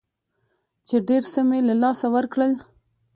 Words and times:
چې 0.87 0.95
ډېر 1.07 1.23
څه 1.33 1.41
مې 1.49 1.59
له 1.67 1.75
لاسه 1.83 2.07
ورکړل. 2.15 2.53